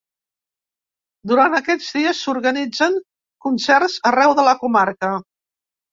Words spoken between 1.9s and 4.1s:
dies, s’organitzen concerts